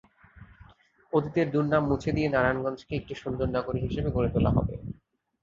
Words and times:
অতীতের 1.13 1.47
দুর্নাম 1.53 1.83
মুছে 1.89 2.11
দিয়ে 2.15 2.29
নারায়ণগঞ্জকে 2.29 2.93
একটি 2.95 3.13
সুন্দর 3.21 3.47
নগরী 3.55 3.79
হিসেবে 3.81 4.09
গড়ে 4.15 4.29
তোলা 4.33 4.51
হবে। 4.57 4.75